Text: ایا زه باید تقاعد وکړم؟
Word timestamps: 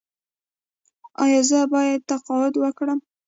ایا 1.23 1.41
زه 1.49 1.59
باید 1.73 2.01
تقاعد 2.11 2.53
وکړم؟ 2.57 2.99